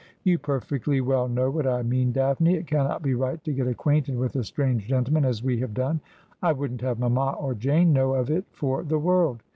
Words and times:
'You 0.23 0.39
perfectly 0.39 0.99
well 0.99 1.27
know 1.29 1.51
what 1.51 1.67
I 1.67 1.83
mean, 1.83 2.11
Daphne. 2.11 2.55
It 2.55 2.65
cannot 2.65 3.03
be 3.03 3.13
right 3.13 3.43
to 3.43 3.53
get 3.53 3.67
acquainted 3.67 4.17
with 4.17 4.35
a 4.35 4.43
strange 4.43 4.87
gentleman 4.87 5.25
as 5.25 5.43
we 5.43 5.59
have 5.59 5.75
done. 5.75 6.01
I 6.41 6.53
wouldn't 6.53 6.81
have 6.81 6.97
mamma 6.97 7.35
or 7.39 7.53
Jane 7.53 7.93
know 7.93 8.15
of 8.15 8.31
it 8.31 8.45
for 8.49 8.81
the 8.81 8.97
world.' 8.97 9.43